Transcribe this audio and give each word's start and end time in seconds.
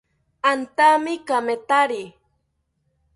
Antami 0.51 1.13
kamethari 1.27 2.03